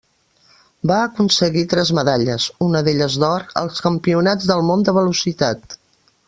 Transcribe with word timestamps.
Va 0.91 0.95
aconseguir 1.09 1.63
tres 1.73 1.91
medalles, 1.97 2.47
una 2.69 2.81
d'elles 2.87 3.19
d'or, 3.25 3.45
als 3.65 3.85
Campionats 3.89 4.49
del 4.53 4.65
món 4.71 4.87
de 4.89 4.97
velocitat. 5.01 5.79